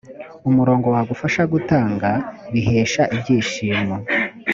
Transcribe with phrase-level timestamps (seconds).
[0.49, 2.09] umurongo wagufasha gutanga
[2.51, 3.95] bihesha ibyishimo